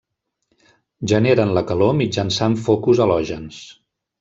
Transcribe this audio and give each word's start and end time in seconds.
Generen 1.11 1.53
la 1.59 1.63
calor 1.73 1.95
mitjançant 1.99 2.59
focus 2.71 3.05
halògens. 3.07 3.63